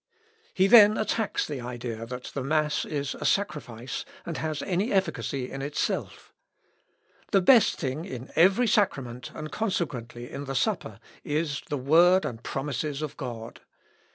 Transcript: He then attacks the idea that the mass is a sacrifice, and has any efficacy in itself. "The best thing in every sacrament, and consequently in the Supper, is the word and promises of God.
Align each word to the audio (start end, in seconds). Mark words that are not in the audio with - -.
He 0.55 0.65
then 0.65 0.97
attacks 0.97 1.45
the 1.45 1.61
idea 1.61 2.07
that 2.07 2.31
the 2.33 2.41
mass 2.43 2.85
is 2.85 3.13
a 3.13 3.23
sacrifice, 3.23 4.03
and 4.25 4.37
has 4.37 4.63
any 4.63 4.91
efficacy 4.91 5.51
in 5.51 5.61
itself. 5.61 6.33
"The 7.31 7.39
best 7.39 7.75
thing 7.75 8.03
in 8.05 8.31
every 8.35 8.65
sacrament, 8.65 9.29
and 9.35 9.51
consequently 9.51 10.27
in 10.31 10.45
the 10.45 10.55
Supper, 10.55 10.99
is 11.23 11.61
the 11.69 11.77
word 11.77 12.25
and 12.25 12.41
promises 12.41 13.03
of 13.03 13.15
God. 13.15 13.61